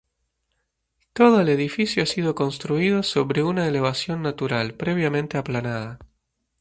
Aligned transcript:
Todo 1.13 1.41
el 1.41 1.47
edificio 1.49 2.01
ha 2.01 2.07
sido 2.07 2.33
construido 2.33 3.03
sobre 3.03 3.43
una 3.43 3.67
elevación 3.67 4.23
natural, 4.23 4.73
previamente 4.73 5.37
aplanada. 5.37 5.99